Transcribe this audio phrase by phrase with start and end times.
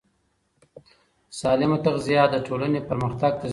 [1.39, 3.49] سالمه تغذیه د ټولنې پرمختګ تضمینوي.